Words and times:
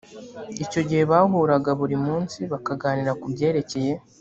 icyo 0.63 0.81
gihe 0.87 1.03
bahuraga 1.11 1.69
buri 1.79 1.95
munsi 2.05 2.39
bakaganira 2.51 3.11
ku 3.19 3.25
byerekeye 3.33 3.93